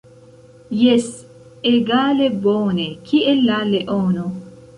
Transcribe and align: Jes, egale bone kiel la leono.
Jes, 0.77 1.09
egale 1.73 2.31
bone 2.47 2.87
kiel 3.11 3.45
la 3.53 3.61
leono. 3.75 4.27